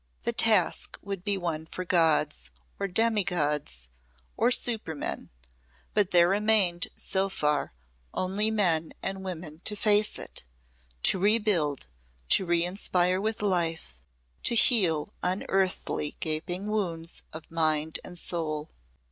The 0.23 0.33
task 0.33 0.97
would 1.03 1.23
be 1.23 1.37
one 1.37 1.67
for 1.67 1.85
gods, 1.85 2.49
or 2.79 2.87
demigods, 2.87 3.87
or 4.35 4.49
supermen 4.49 5.29
but 5.93 6.09
there 6.09 6.27
remained 6.27 6.87
so 6.95 7.29
far 7.29 7.71
only 8.11 8.49
men 8.49 8.93
and 9.03 9.23
women 9.23 9.61
to 9.65 9.75
face 9.75 10.17
it 10.17 10.43
to 11.03 11.19
rebuild, 11.19 11.85
to 12.29 12.47
reinspire 12.47 13.21
with 13.21 13.43
life, 13.43 13.93
to 14.41 14.55
heal 14.55 15.13
unearthly 15.21 16.15
gaping 16.19 16.65
wounds 16.65 17.21
of 17.31 17.51
mind 17.51 17.99
and 18.03 18.17
soul. 18.17 18.71